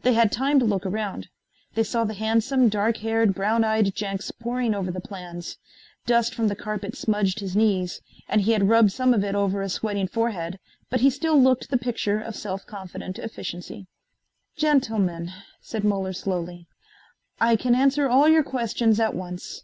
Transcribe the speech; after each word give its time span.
They 0.00 0.14
had 0.14 0.32
time 0.32 0.58
to 0.60 0.64
look 0.64 0.86
around. 0.86 1.28
They 1.74 1.82
saw 1.82 2.04
the 2.04 2.14
handsome, 2.14 2.70
dark 2.70 2.96
haired, 2.96 3.34
brown 3.34 3.62
eyed 3.62 3.94
Jenks 3.94 4.30
poring 4.30 4.74
over 4.74 4.90
the 4.90 5.02
plans. 5.02 5.58
Dust 6.06 6.34
from 6.34 6.48
the 6.48 6.56
carpet 6.56 6.96
smudged 6.96 7.40
his 7.40 7.54
knees, 7.54 8.00
and 8.26 8.40
he 8.40 8.52
had 8.52 8.70
rubbed 8.70 8.90
some 8.92 9.12
of 9.12 9.22
it 9.22 9.34
over 9.34 9.60
a 9.60 9.68
sweating 9.68 10.08
forehead, 10.08 10.58
but 10.88 11.00
he 11.02 11.10
still 11.10 11.38
looked 11.38 11.68
the 11.68 11.76
picture 11.76 12.18
of 12.18 12.34
self 12.36 12.64
confident 12.66 13.18
efficiency. 13.18 13.86
"Gentlemen," 14.56 15.30
said 15.60 15.84
Muller 15.84 16.14
slowly, 16.14 16.66
"I 17.38 17.54
can 17.54 17.74
answer 17.74 18.08
all 18.08 18.30
your 18.30 18.42
questions 18.44 18.98
at 18.98 19.12
once. 19.14 19.62